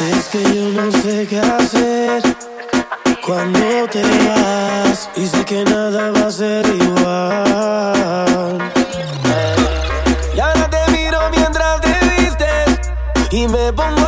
Es 0.00 0.28
que 0.28 0.42
yo 0.42 0.68
no 0.70 0.90
sé 0.92 1.26
qué 1.28 1.40
hacer 1.40 2.22
cuando 3.24 3.88
te 3.90 4.02
vas 4.02 5.08
y 5.16 5.26
sé 5.26 5.44
que 5.44 5.64
nada 5.64 6.10
va 6.10 6.26
a 6.26 6.30
ser 6.30 6.66
igual. 6.66 8.72
Y 10.36 10.40
ahora 10.40 10.68
te 10.68 10.92
miro 10.92 11.18
mientras 11.30 11.80
te 11.80 11.94
vistes 12.18 12.80
y 13.30 13.48
me 13.48 13.72
pongo 13.72 14.03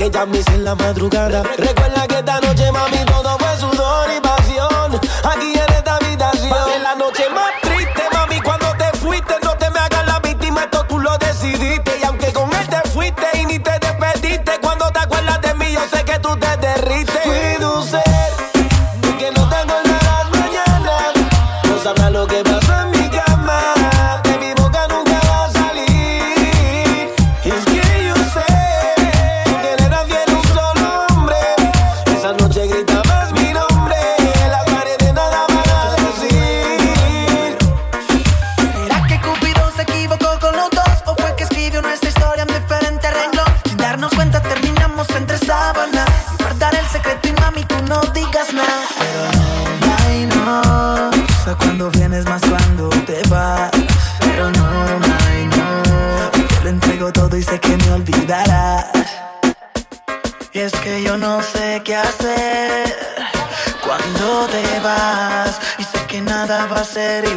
aquel 0.00 0.10
que 0.10 0.10
llames 0.10 0.46
en 0.48 0.64
la 0.64 0.74
madrugada. 0.74 1.42
Recuerda 1.58 2.06
que 2.06 2.18
esta 2.18 2.40
noche, 2.40 2.72
mami, 2.72 3.04
todo 3.04 3.38
fue 3.38 3.56
sudor 3.58 4.08
y 4.16 4.20
pasión. 4.20 5.00
Aquí 5.24 5.52
en 5.52 5.74
esta 5.74 5.96
habitación. 5.96 6.50
Pasé 6.50 6.78
la 6.78 6.94
noche 6.94 7.28
más 7.30 7.52
triste, 7.60 8.02
mami, 8.12 8.40
cuando 8.40 8.66
te 8.78 8.98
fuiste. 8.98 9.34
No 9.42 9.56
te 9.56 9.70
me 9.70 9.78
hagas 9.78 10.06
la 10.06 10.18
víctima, 10.20 10.64
esto 10.64 10.84
tú 10.88 10.98
lo 10.98 11.16
decidiste. 11.18 11.89
Que 66.60 66.66
nada 66.66 67.29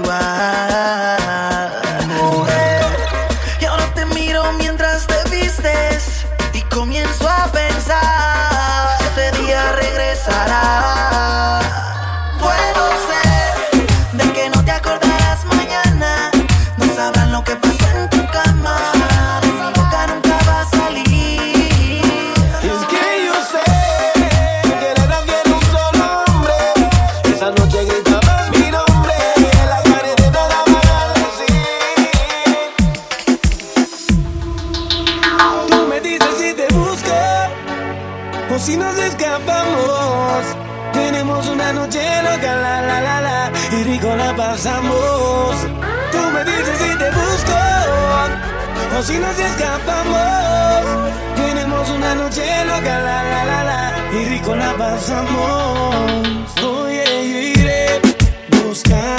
rico 54.43 54.55
la 54.55 54.73
pasamos. 54.77 56.51
Oye, 56.63 57.03
yo 57.31 57.61
iré 57.61 58.01
buscándote. 58.49 59.12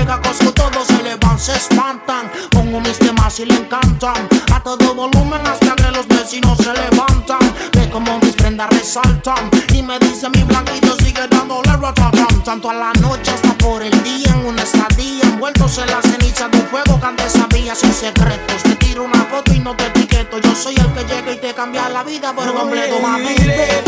Si 0.00 0.06
cuando 0.06 0.14
llega 0.14 0.14
a 0.14 0.22
Costco 0.22 0.52
todos 0.52 0.86
se 0.86 1.02
le 1.02 1.16
van, 1.16 1.38
se 1.38 1.52
espantan. 1.52 2.30
Pongo 2.50 2.80
mis 2.80 2.98
temas 2.98 3.38
y 3.40 3.44
le 3.44 3.54
encantan. 3.54 4.28
A 4.52 4.62
todo 4.62 4.94
volumen 4.94 5.46
hasta 5.46 5.74
que 5.76 5.90
los 5.90 6.06
vecinos 6.08 6.56
se 6.58 6.72
levantan. 6.72 7.38
Ve 7.72 7.90
como 7.90 8.18
mis 8.20 8.34
prendas 8.34 8.70
resaltan. 8.70 9.50
Y 9.74 9.82
me 9.82 9.98
dice 9.98 10.28
mi 10.30 10.42
blanquito 10.44 10.96
sigue 10.96 11.26
dándole 11.28 11.76
ratatam. 11.76 12.42
Tanto 12.44 12.70
a 12.70 12.74
la 12.74 12.92
noche 13.00 13.30
hasta 13.30 13.52
por 13.58 13.82
el 13.82 14.02
día. 14.02 14.32
En 14.32 14.46
una 14.46 14.62
estadía 14.62 15.24
envueltos 15.24 15.76
en 15.78 15.86
la 15.88 16.00
ceniza 16.02 16.48
de 16.48 16.58
un 16.58 16.66
fuego 16.68 16.98
que 16.98 17.06
antes 17.06 17.32
sabía 17.32 17.74
sin 17.74 17.92
secretos. 17.92 18.62
Te 18.62 18.76
tiro 18.76 19.04
una 19.04 19.22
foto 19.24 19.52
y 19.52 19.58
no 19.58 19.76
te 19.76 19.86
etiqueto. 19.86 20.38
Yo 20.38 20.54
soy 20.54 20.76
el 20.76 20.92
que 20.94 21.04
llega 21.04 21.32
y 21.32 21.36
te 21.36 21.52
cambia 21.52 21.88
la 21.90 22.02
vida 22.04 22.32
por 22.34 22.50
completo, 22.54 23.00
mami. 23.00 23.32
Iré 23.32 23.82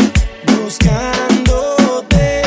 buscándote, 0.63 2.42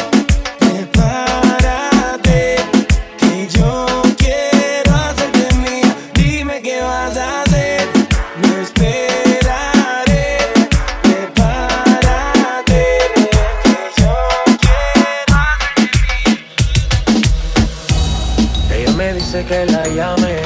Que 19.44 19.66
la 19.66 19.86
llame, 19.86 20.40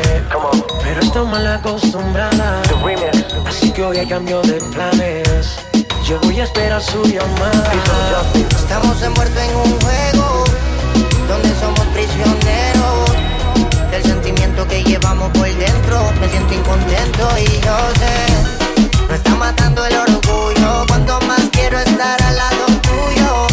pero 0.83 1.01
está 1.01 1.23
mal 1.23 1.47
acostumbrada. 1.47 2.61
Así 3.47 3.71
que 3.71 3.85
hoy 3.85 3.99
hay 3.99 4.07
cambio 4.07 4.43
de 4.43 4.55
planes. 4.55 5.57
Yo 6.05 6.19
voy 6.23 6.41
a 6.41 6.45
esperar 6.45 6.83
su 6.83 7.01
llamada. 7.05 7.71
Estamos 8.51 9.01
envueltos 9.01 9.43
en 9.43 9.57
un 9.57 9.81
juego 9.81 10.45
donde 11.29 11.55
somos 11.61 11.87
prisioneros 11.95 13.11
del 13.93 14.03
sentimiento 14.03 14.67
que 14.67 14.83
llevamos 14.83 15.31
por 15.31 15.47
dentro. 15.47 16.13
Me 16.21 16.29
siento 16.29 16.53
incontento 16.53 17.29
y 17.39 17.47
yo 17.61 17.77
sé, 18.01 19.09
me 19.09 19.15
está 19.15 19.35
matando 19.37 19.87
el 19.87 19.97
orgullo. 19.97 20.85
Cuanto 20.89 21.21
más 21.29 21.43
quiero 21.53 21.79
estar 21.79 22.21
al 22.21 22.37
lado 22.37 22.67
tuyo, 22.83 23.47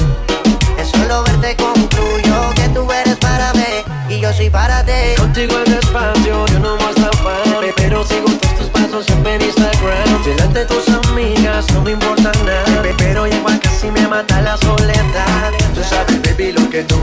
es 0.79 0.87
solo 0.89 1.23
verte 1.23 1.55
concluyo 1.57 2.53
que 2.55 2.69
tú 2.69 2.91
eres 2.91 3.15
para 3.17 3.53
mí 3.53 3.83
y 4.09 4.19
yo 4.19 4.33
soy 4.33 4.49
para 4.49 4.83
ti. 4.83 4.96
Contigo 5.37 5.61
en 5.67 5.73
espacio, 5.73 6.45
yo 6.47 6.59
no 6.59 6.77
muestro 6.77 7.05
afán 7.09 7.71
Pero 7.75 8.03
sigo 8.07 8.25
todos 8.25 8.55
tus 8.55 8.67
pasos 8.69 9.05
siempre 9.05 9.35
en 9.35 9.43
Instagram 9.43 10.23
Delante 10.23 10.59
de 10.61 10.65
tus 10.65 10.89
amigas 10.89 11.71
no 11.73 11.83
me 11.83 11.91
importa 11.91 12.31
nada 12.43 12.81
Pero 12.97 13.27
igual 13.27 13.59
casi 13.59 13.91
me 13.91 14.07
mata 14.07 14.41
la 14.41 14.57
soledad 14.57 15.53
Tú 15.75 15.83
sabes, 15.83 16.19
baby, 16.23 16.53
lo 16.53 16.67
que 16.71 16.81
tú 16.85 16.97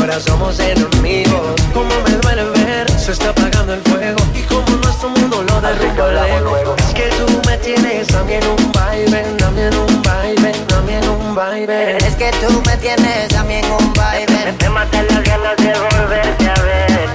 ahora 0.00 0.20
somos 0.20 0.58
enemigos. 0.60 1.60
Como 1.72 1.90
me 2.02 2.10
duele 2.22 2.44
ver, 2.44 2.90
se 2.90 3.12
está 3.12 3.30
apagando 3.30 3.74
el 3.74 3.82
fuego. 3.82 4.18
Y 4.34 4.42
como 4.42 4.68
nuestro 4.82 5.10
mundo 5.10 5.42
lo 5.42 5.60
derrumba 5.60 6.10
luego. 6.40 6.74
Es 6.78 6.94
que 6.94 7.08
tú 7.10 7.40
me 7.46 7.56
tienes 7.58 8.06
también 8.08 8.42
un 8.46 8.72
baile, 8.72 9.22
también 9.38 9.74
un 9.74 10.02
baile, 10.02 10.52
también 10.68 11.08
un 11.08 11.34
baile. 11.34 11.98
Es 11.98 12.14
que 12.16 12.30
tú 12.40 12.62
me 12.66 12.76
tienes 12.78 13.28
también 13.28 13.64
un 13.70 13.92
baile. 13.94 14.33
Me 14.44 14.68
mata 14.68 15.02
las 15.02 15.22
ganas 15.22 15.56
de 15.56 15.72
volverte 15.72 16.50
a 16.50 16.62
ver. 16.62 17.08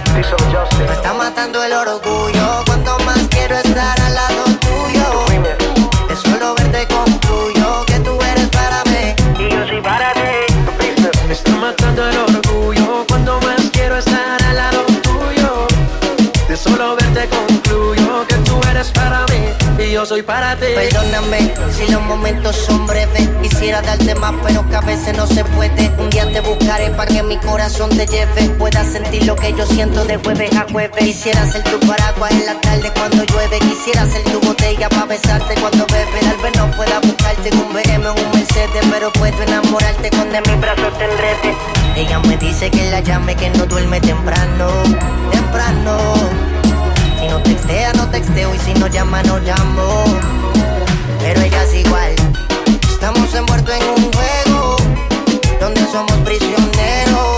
Me 0.87 0.93
está 0.93 1.13
matando 1.13 1.63
el 1.63 1.73
orgullo. 1.73 2.68
Yo 19.91 20.05
soy 20.05 20.21
para 20.21 20.55
ti. 20.55 20.67
Perdóname 20.75 21.51
si 21.75 21.91
los 21.91 22.01
momentos 22.03 22.55
son 22.55 22.85
breves. 22.85 23.27
Quisiera 23.41 23.81
darte 23.81 24.13
más, 24.13 24.35
pero 24.45 24.67
que 24.69 24.75
a 24.75 24.81
veces 24.81 25.17
no 25.17 25.25
se 25.25 25.43
puede. 25.43 25.89
Un 25.97 26.11
día 26.11 26.31
te 26.31 26.41
buscaré 26.41 26.91
para 26.91 27.11
que 27.11 27.23
mi 27.23 27.37
corazón 27.37 27.89
te 27.89 28.05
lleve. 28.05 28.49
Puedas 28.59 28.87
sentir 28.91 29.25
lo 29.25 29.35
que 29.35 29.51
yo 29.51 29.65
siento 29.65 30.05
de 30.05 30.17
jueves 30.17 30.55
a 30.55 30.67
jueves. 30.71 31.03
Quisiera 31.03 31.43
ser 31.51 31.63
tu 31.63 31.79
paraguas 31.87 32.31
en 32.31 32.45
la 32.45 32.61
tarde 32.61 32.91
cuando 32.95 33.23
llueve. 33.23 33.57
Quisiera 33.59 34.05
ser 34.05 34.23
tu 34.25 34.39
botella 34.41 34.89
para 34.89 35.05
besarte 35.05 35.55
cuando 35.55 35.87
bebes. 35.87 36.21
Tal 36.21 36.37
vez 36.37 36.55
no 36.55 36.71
pueda 36.77 36.99
buscarte 36.99 37.49
en 37.49 37.57
un 37.57 37.73
BM 37.73 38.07
o 38.09 38.13
un 38.13 38.31
Mercedes, 38.31 38.85
pero 38.91 39.11
puedo 39.13 39.41
enamorarte 39.41 40.11
cuando 40.11 40.35
en 40.35 40.43
mis 40.51 40.61
brazos 40.61 40.97
te 40.99 41.05
enrede. 41.05 41.57
Ella 41.95 42.19
me 42.19 42.37
dice 42.37 42.69
que 42.69 42.91
la 42.91 42.99
llame, 42.99 43.35
que 43.35 43.49
no 43.49 43.65
duerme 43.65 43.99
temprano, 43.99 44.67
temprano. 45.31 46.58
Si 47.19 47.27
no 47.27 47.41
textea, 47.41 47.91
no 47.93 48.09
texteo 48.09 48.55
y 48.55 48.59
si 48.59 48.73
no 48.79 48.87
llama, 48.87 49.21
no 49.23 49.39
llamo. 49.39 50.05
Pero 51.19 51.41
ella 51.41 51.63
es 51.63 51.73
igual. 51.73 52.15
Estamos 52.89 53.33
envueltos 53.33 53.75
en 53.75 53.83
un 53.89 54.11
juego 54.13 54.77
donde 55.59 55.81
somos 55.91 56.13
prisioneros 56.23 57.37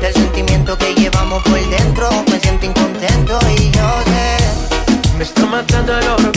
del 0.00 0.12
sentimiento 0.14 0.76
que 0.76 0.94
llevamos 0.94 1.42
por 1.44 1.60
dentro. 1.70 2.10
Me 2.28 2.40
siento 2.40 2.66
incontento 2.66 3.38
y 3.56 3.70
yo 3.70 3.88
sé. 4.04 5.16
Me 5.16 5.22
está 5.22 5.46
matando 5.46 5.96
el 5.96 6.08
orgullo 6.08 6.27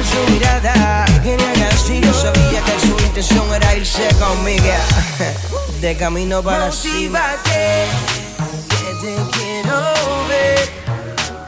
Me 0.00 0.06
su 0.06 0.32
mirada, 0.32 1.04
que 1.22 1.36
quería 1.36 1.52
castigo. 1.68 2.12
Sabía 2.14 2.62
que 2.64 2.80
su 2.80 3.04
intención 3.04 3.54
era 3.54 3.76
irse 3.76 4.08
conmigo. 4.18 4.64
De 5.82 5.94
camino 5.94 6.42
para 6.42 6.72
cima. 6.72 7.36
que 7.44 7.86
te 9.02 9.14
quiero 9.32 9.78
ver. 10.26 10.70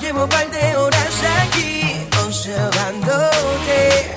Llevo 0.01 0.29
par 0.29 0.51
de 0.51 0.77
horas 0.77 1.15
aquí 1.41 2.07
observándote. 2.27 4.17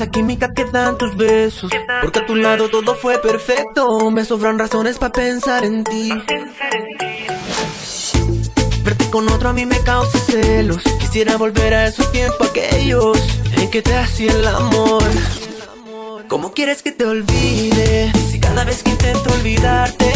Esa 0.00 0.10
química 0.10 0.54
que 0.54 0.64
dan 0.64 0.96
tus 0.96 1.14
besos. 1.14 1.70
Porque 2.00 2.20
a 2.20 2.26
tu 2.26 2.34
lado 2.34 2.70
todo 2.70 2.94
fue 2.94 3.18
perfecto. 3.18 4.10
Me 4.10 4.24
sobran 4.24 4.58
razones 4.58 4.98
para 4.98 5.12
pensar 5.12 5.62
en 5.62 5.84
ti. 5.84 6.10
Verte 8.82 9.10
con 9.10 9.28
otro 9.28 9.50
a 9.50 9.52
mí 9.52 9.66
me 9.66 9.78
causa 9.80 10.18
celos. 10.20 10.82
Quisiera 11.00 11.36
volver 11.36 11.74
a 11.74 11.86
esos 11.86 12.10
tiempos 12.12 12.48
aquellos 12.48 13.18
en 13.58 13.70
que 13.70 13.82
te 13.82 13.94
hacía 13.94 14.32
el 14.32 14.46
amor. 14.46 15.04
¿Cómo 16.28 16.52
quieres 16.52 16.82
que 16.82 16.92
te 16.92 17.04
olvide? 17.04 18.10
Si 18.30 18.40
cada 18.40 18.64
vez 18.64 18.82
que 18.82 18.92
intento 18.92 19.30
olvidarte, 19.34 20.12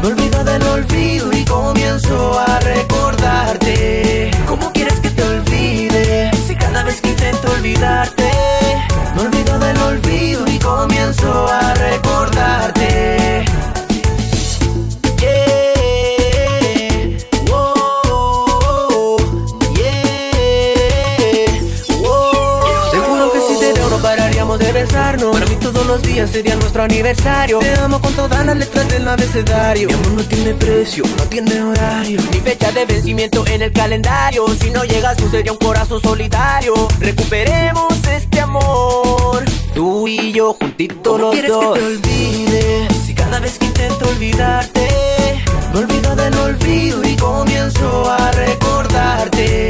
me 0.00 0.08
olvido 0.08 0.44
del 0.44 0.62
olvido 0.62 1.30
y 1.30 1.44
comienzo 1.44 2.40
a 2.40 2.58
recordarte. 2.60 4.30
¿Cómo 4.48 4.72
quieres 4.72 4.98
que 5.00 5.10
te 5.10 5.22
olvide? 5.22 6.30
Si 6.46 6.56
cada 6.56 6.84
vez 6.84 7.02
que 7.02 7.10
intento 7.10 7.52
olvidarte, 7.52 8.33
día 26.24 26.32
sería 26.32 26.56
nuestro 26.56 26.82
aniversario. 26.82 27.58
Te 27.58 27.74
amo 27.74 28.00
con 28.00 28.12
todas 28.14 28.44
las 28.46 28.56
letras 28.56 28.88
del 28.88 29.06
abecedario. 29.06 29.88
Mi 29.88 29.94
amor 29.94 30.12
no 30.12 30.24
tiene 30.24 30.54
precio, 30.54 31.04
no 31.18 31.24
tiene 31.24 31.62
horario, 31.62 32.20
ni 32.32 32.40
fecha 32.40 32.72
de 32.72 32.84
vencimiento 32.84 33.44
en 33.46 33.62
el 33.62 33.72
calendario. 33.72 34.46
Si 34.60 34.70
no 34.70 34.84
llegas, 34.84 35.16
tú 35.16 35.28
sería 35.28 35.52
un 35.52 35.58
corazón 35.58 36.00
solitario. 36.00 36.74
Recuperemos 37.00 37.92
este 38.10 38.40
amor. 38.40 39.44
Tú 39.74 40.08
y 40.08 40.32
yo 40.32 40.54
juntitos 40.54 41.20
los 41.20 41.32
quieres 41.32 41.50
dos. 41.50 41.74
que 41.74 41.80
te 41.80 41.86
olvide? 41.86 42.88
Si 43.06 43.14
cada 43.14 43.40
vez 43.40 43.58
que 43.58 43.66
intento 43.66 44.08
olvidarte, 44.08 44.88
me 45.72 45.80
olvido 45.80 46.16
del 46.16 46.34
olvido 46.34 47.04
y 47.04 47.16
comienzo 47.16 48.10
a 48.10 48.30
recordarte. 48.30 49.63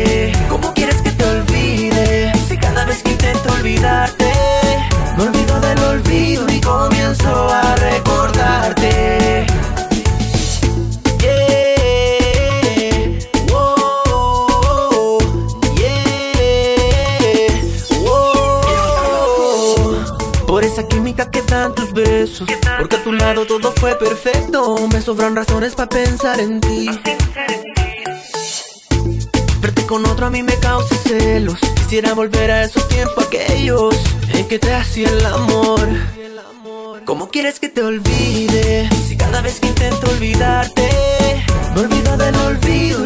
Sobran 25.05 25.37
razones 25.37 25.75
para 25.75 25.91
pensar 25.91 26.41
en 26.41 26.61
ti. 26.63 26.89
Verte 29.61 29.87
con 29.87 30.07
otro 30.07 30.27
a 30.27 30.31
mí 30.31 30.43
me 30.43 30.59
causa 30.59 30.95
celos. 30.97 31.59
Quisiera 31.77 32.15
volver 32.15 32.51
a 32.51 32.65
esos 32.65 32.89
tiempos 32.89 33.27
aquellos 33.27 33.95
en 34.33 34.49
que 34.49 34.59
te 34.59 34.73
hacía 34.73 35.09
el 35.11 35.27
amor. 35.27 35.89
¿Cómo 37.05 37.29
quieres 37.29 37.61
que 37.61 37.69
te 37.69 37.83
olvide? 37.83 38.89
Si 39.07 39.17
cada 39.17 39.43
vez 39.43 39.61
que 39.61 39.67
intento 39.69 40.11
olvidarte, 40.11 40.89
me 41.75 41.81
olvido 41.83 42.17
del 42.17 42.37
olvido 42.37 43.04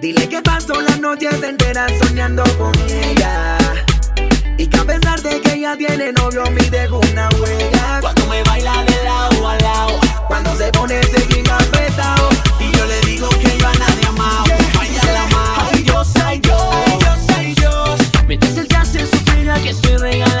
dile 0.00 0.28
que 0.28 0.40
paso 0.42 0.80
las 0.80 0.98
noches 0.98 1.42
enteras 1.42 1.92
soñando 2.02 2.42
con 2.56 2.72
ella. 2.88 3.58
Y 4.56 4.66
que 4.66 4.76
a 4.78 4.84
pesar 4.84 5.20
de 5.22 5.40
que 5.40 5.54
ella 5.54 5.76
tiene 5.76 6.12
novio, 6.12 6.44
me 6.50 6.62
dejó 6.70 7.00
una 7.12 7.28
huella. 7.40 7.98
Cuando 8.00 8.26
me 8.26 8.42
baila 8.42 8.84
de 8.84 9.04
lado 9.04 9.48
a 9.48 9.56
lado, 9.58 10.00
cuando 10.26 10.54
se 10.56 10.70
pone 10.72 11.00
ese 11.00 11.26
jean 11.28 11.48
apretado. 11.50 12.28
Y 12.58 12.76
yo 12.76 12.86
le 12.86 13.00
digo 13.02 13.28
que 13.28 13.56
yo 13.58 13.68
a 13.68 13.74
nadie 13.74 14.06
amado, 14.06 14.44
vaya 14.74 15.04
la. 15.12 15.68
Ay 15.70 15.82
Dios, 15.82 16.08
ay 16.24 16.40
Dios, 16.40 16.60
ay 16.84 16.98
Dios, 16.98 17.18
ay 17.36 17.54
Dios. 17.54 18.00
Mientras 18.26 18.56
él 18.56 18.68
te 18.68 18.76
hace 18.76 19.06
sufrir, 19.06 19.50
aquí 19.50 19.68
estoy 19.68 19.96
regalándote 19.96 20.39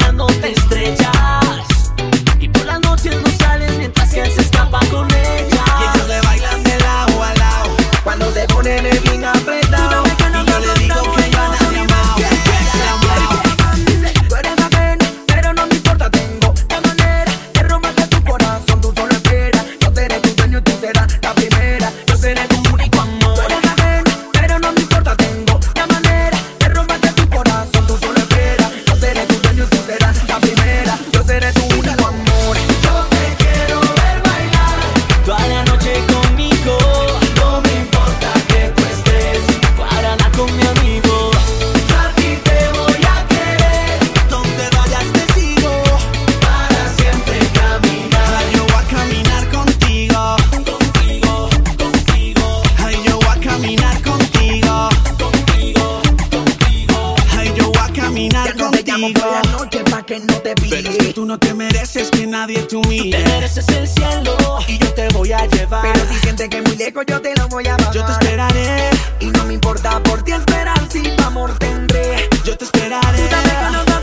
mereces 62.00 62.10
que 62.18 62.26
nadie 62.26 62.58
te 62.60 62.66
Te 62.66 62.76
humille. 62.76 63.18
mereces 63.24 63.68
el 63.68 63.86
cielo 63.86 64.36
y 64.66 64.78
yo 64.78 64.92
te 64.94 65.08
voy 65.08 65.32
a 65.32 65.46
llevar. 65.46 65.82
Pero 65.82 66.06
si 66.08 66.18
sientes 66.20 66.48
que 66.48 66.62
muy 66.62 66.76
lejos 66.76 67.04
yo 67.06 67.20
te 67.20 67.34
lo 67.36 67.46
voy 67.48 67.66
a 67.66 67.76
bajar. 67.76 67.92
Yo 67.94 68.04
te 68.04 68.12
esperaré, 68.12 68.90
Y 69.20 69.26
no 69.26 69.44
me 69.44 69.54
importa 69.54 70.02
por 70.02 70.22
ti 70.22 70.32
esperar 70.32 70.80
si 70.90 71.02
tu 71.02 71.22
amor 71.24 71.52
tendré. 71.58 72.28
yo 72.44 72.56
te 72.56 72.64
esperaré. 72.64 73.18
Tú 73.18 73.99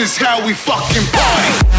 is 0.00 0.16
how 0.16 0.44
we 0.46 0.54
fucking 0.54 1.04
party. 1.12 1.69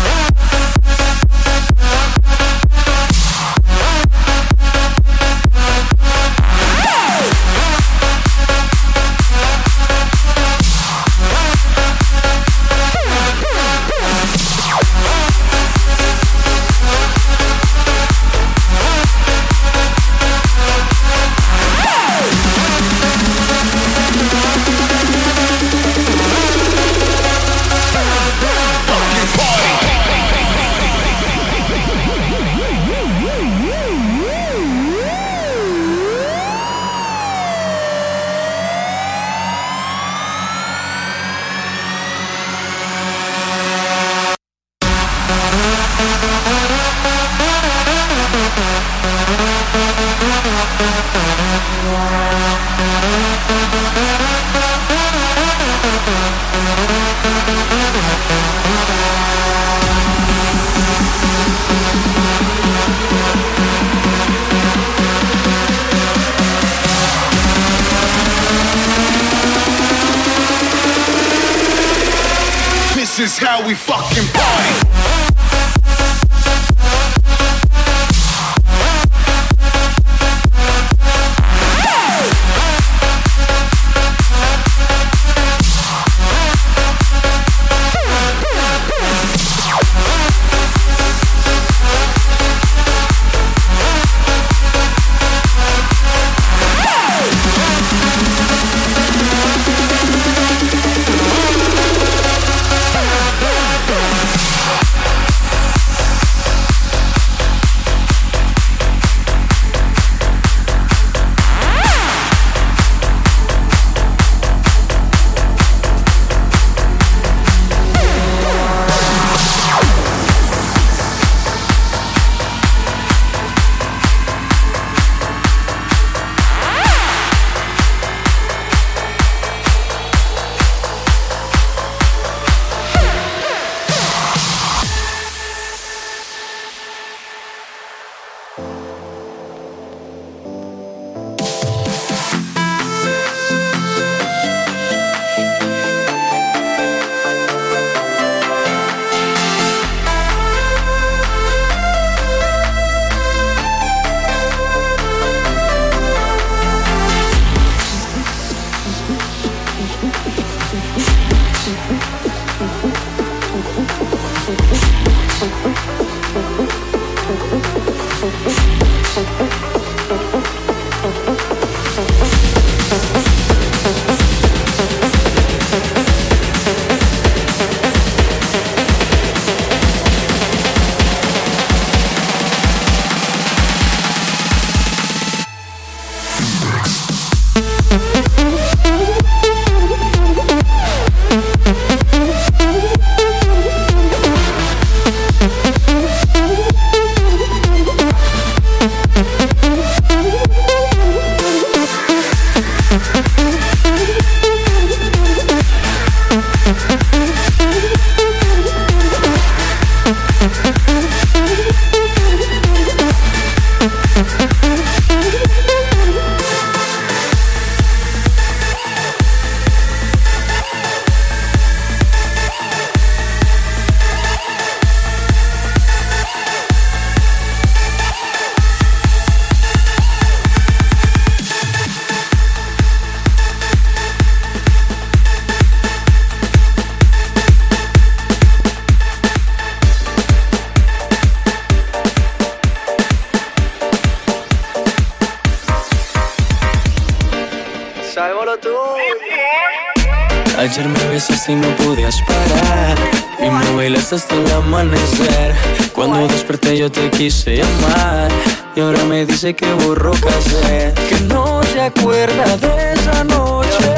Ayer 250.61 250.87
me 250.87 251.03
besaste 251.05 251.53
y 251.53 251.55
no 251.55 251.75
podías 251.75 252.21
parar. 252.21 252.95
Y 253.39 253.49
me 253.49 253.75
bailaste 253.75 254.13
hasta 254.13 254.35
el 254.35 254.51
amanecer. 254.51 255.55
Cuando 255.91 256.27
desperté 256.27 256.77
yo 256.77 256.91
te 256.91 257.09
quise 257.09 257.55
llamar. 257.55 258.29
Y 258.75 258.81
ahora 258.81 259.03
me 259.05 259.25
dice 259.25 259.55
que 259.55 259.73
borró 259.73 260.11
casé 260.11 260.93
Que 261.09 261.19
no 261.21 261.63
se 261.63 261.81
acuerda 261.81 262.45
de 262.57 262.93
esa 262.93 263.23
noche. 263.23 263.89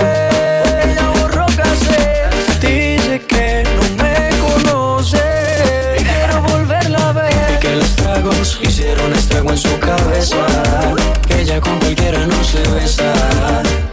Ella 0.86 1.12
borró 1.19 1.45
casé 1.47 2.30
Dice 2.62 3.21
que 3.28 3.65
no 3.76 4.02
me 4.02 4.30
conoce. 4.39 5.19
Y 5.99 6.04
quiero 6.06 6.43
volverla 6.43 7.10
a 7.10 7.12
ver. 7.12 7.58
Y 7.58 7.60
que 7.60 7.76
los 7.76 7.93
tragos 7.97 8.60
hicieron 8.62 9.12
estrago 9.12 9.52
en 9.52 9.58
su 9.58 9.80
cabeza. 9.80 10.38
Que 11.28 11.41
ella 11.41 11.60
con 11.60 11.78
cualquiera 11.80 12.26
no 12.26 12.41
se 12.41 12.62
besa. 12.69 13.12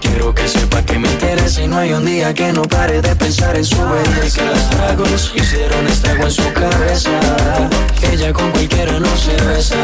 Quiero 0.00 0.32
que 0.32 0.46
y 1.58 1.66
no 1.66 1.78
hay 1.78 1.92
un 1.92 2.04
día 2.04 2.32
que 2.32 2.52
no 2.52 2.62
pare 2.62 3.02
de 3.02 3.16
pensar 3.16 3.56
en 3.56 3.64
su 3.64 3.76
belleza. 3.76 4.44
Los 4.44 4.70
tragos 4.70 5.32
hicieron 5.34 5.86
estrago 5.88 6.24
en 6.24 6.30
su 6.30 6.52
cabeza. 6.52 7.10
Ella 8.12 8.32
con 8.32 8.50
cualquiera 8.52 9.00
no 9.00 9.16
se 9.16 9.32
besa. 9.46 9.76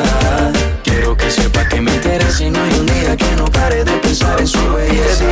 Quiero 0.84 1.16
que 1.16 1.28
sepa 1.28 1.66
que 1.66 1.80
me 1.80 1.92
interesa 1.92 2.44
y 2.44 2.50
no 2.50 2.62
hay 2.62 2.78
un 2.78 2.86
día 2.86 3.16
que 3.16 3.36
no 3.36 3.46
pare 3.46 3.84
de 3.84 3.92
pensar 3.92 4.38
en 4.38 4.46
su 4.46 4.72
belleza. 4.74 5.24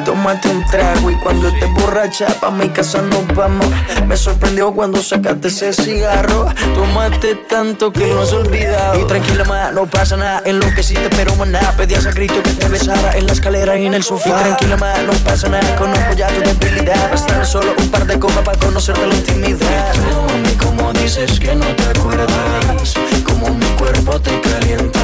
No 0.00 0.10
Tómate 0.10 0.48
un 0.48 0.64
trago 0.66 1.10
y 1.10 1.14
cuando 1.16 1.48
estés 1.48 1.70
borracha 1.74 2.26
pa' 2.40 2.50
mi 2.50 2.68
casa 2.68 3.00
nos 3.02 3.26
vamos. 3.34 3.66
Me 4.06 4.16
sorprendió 4.16 4.72
cuando 4.72 5.02
sacaste 5.02 5.48
ese 5.48 5.72
cigarro. 5.72 6.46
Tómate 6.74 7.36
tanto 7.48 7.92
que 7.92 8.06
lo 8.06 8.22
has 8.22 8.32
olvidado. 8.32 9.00
Y 9.00 9.04
tranquila, 9.06 9.44
ma, 9.44 9.70
no 9.70 9.86
pasa 9.86 10.16
nada. 10.16 10.42
En 10.44 10.60
lo 10.60 10.66
que 10.74 10.82
sí 10.82 10.94
te 10.94 11.08
pero 11.10 11.34
maná. 11.36 11.60
Pedías 11.76 12.06
a 12.06 12.12
grito 12.12 12.42
que 12.42 12.52
te 12.52 12.68
besara 12.68 13.16
en 13.16 13.26
la 13.26 13.32
escalera 13.32 13.78
y 13.78 13.86
en 13.86 13.94
el 13.94 14.02
sofá. 14.02 14.28
Y 14.28 14.32
tranquila, 14.32 14.76
ma, 14.76 14.92
no 15.06 15.12
pasa 15.24 15.48
nada. 15.48 15.76
Conozco 15.76 16.12
ya 16.14 16.28
tu 16.28 16.40
debilidad. 16.40 17.10
Bastan 17.10 17.46
solo 17.46 17.72
un 17.78 17.88
par 17.90 18.06
de 18.06 18.18
copas 18.18 18.44
para 18.44 18.58
conocerte 18.58 19.06
la 19.06 19.14
intimidad. 19.14 19.92
Tú, 19.94 20.32
mami, 20.32 20.54
como 20.56 20.92
dices 20.92 21.38
que 21.38 21.54
no 21.54 21.66
te 21.76 21.98
acuerdas. 21.98 22.94
Como 23.24 23.48
mi 23.54 23.66
cuerpo 23.78 24.20
te 24.20 24.40
calienta. 24.40 25.00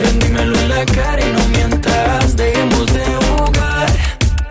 Ven, 0.00 0.18
dímelo 0.18 0.58
en 0.58 0.68
la 0.68 0.84
cara 0.86 1.20
y 1.20 1.32
no 1.32 1.48
mientas. 1.48 2.36
Dejemos 2.36 2.86
de. 2.92 3.25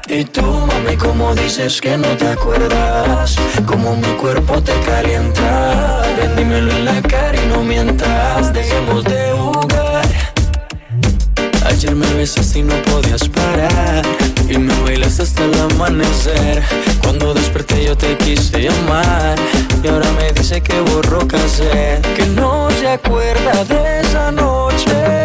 Y 0.08 0.24
tú, 0.24 0.44
mami, 0.44 0.96
como 0.98 1.34
dices 1.34 1.82
que 1.82 1.98
no 1.98 2.08
te 2.16 2.28
acuerdas 2.28 3.36
Como 3.66 3.96
mi 3.96 4.08
cuerpo 4.20 4.62
te 4.62 4.72
calienta 4.82 6.04
dímelo 6.38 6.72
en 6.72 6.86
la 6.86 7.02
cara 7.02 7.36
y 7.36 7.48
no 7.48 7.64
mientas 7.64 8.54
Dejemos 8.54 9.04
de 9.04 9.32
jugar. 9.32 10.06
Ayer 11.66 11.96
me 11.96 12.08
besaste 12.14 12.60
y 12.60 12.62
no 12.62 12.76
podías 12.84 13.28
parar 13.30 14.06
Y 14.48 14.60
me 14.60 14.80
bailaste 14.84 15.24
hasta 15.24 15.44
el 15.44 15.60
amanecer. 15.60 16.62
Cuando 17.02 17.34
desperté 17.34 17.86
yo 17.86 17.98
te 17.98 18.16
quise 18.18 18.62
llamar 18.62 19.36
Y 19.84 19.88
ahora 19.88 20.12
me 20.20 20.32
dice 20.34 20.62
que 20.62 20.80
borró 20.82 21.28
casé 21.28 22.00
Que 22.16 22.28
no 22.28 22.70
se 22.80 22.90
acuerda 22.90 23.64
de 23.64 24.02
esa 24.02 24.32
noche 24.32 25.25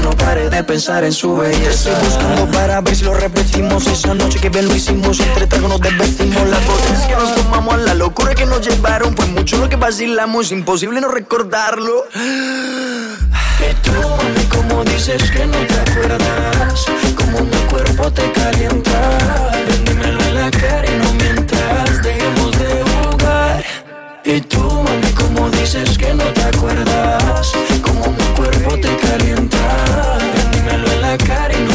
no 0.00 0.10
pare 0.10 0.50
de 0.50 0.64
pensar 0.64 1.04
en 1.04 1.12
su 1.12 1.36
belleza. 1.36 1.90
estoy 1.90 1.94
buscando 2.04 2.50
para 2.50 2.80
ver 2.80 2.96
si 2.96 3.04
lo 3.04 3.14
repetimos 3.14 3.86
esa 3.86 4.14
noche 4.14 4.38
que 4.40 4.48
bien 4.48 4.68
lo 4.68 4.74
hicimos. 4.74 5.20
Entre 5.20 5.46
tragos 5.46 5.70
nos 5.70 5.80
desvestimos. 5.80 6.48
Las 6.48 6.64
botellas 6.66 7.06
que 7.06 7.14
nos 7.14 7.34
tomamos, 7.34 7.74
a 7.74 7.76
la 7.78 7.94
locura 7.94 8.34
que 8.34 8.46
nos 8.46 8.66
llevaron. 8.66 9.14
Pues 9.14 9.28
mucho 9.28 9.58
lo 9.58 9.68
que 9.68 9.76
vacilamos, 9.76 10.52
imposible 10.52 11.00
no 11.00 11.08
recordarlo. 11.08 12.04
Que 12.12 13.74
tú, 13.82 13.92
mami, 13.92 14.44
como 14.50 14.84
dices 14.84 15.30
que 15.30 15.46
no 15.46 15.58
te 15.66 15.74
acuerdas, 15.90 16.86
como 17.16 17.40
mi 17.40 17.56
cuerpo 17.70 18.10
te 18.12 18.30
calienta. 18.32 19.48
Dímelo 19.84 20.20
en 20.22 20.34
la 20.34 20.50
cara 20.50 20.84
y 20.86 20.98
no 20.98 21.12
mientras 21.14 22.02
dejemos 22.02 22.58
de 22.58 22.84
jugar. 22.84 23.64
Y 24.24 24.40
tú, 24.42 24.60
mami, 24.60 25.12
como 25.12 25.50
dices 25.50 25.98
que 25.98 26.14
no 26.14 26.24
te 26.24 26.42
acuerdas, 26.42 27.52
como 27.82 28.12
mi 28.12 28.24
cuerpo 28.36 28.78
te 28.78 28.96
calienta. 28.96 29.57
la 31.08 31.16
cara 31.16 31.67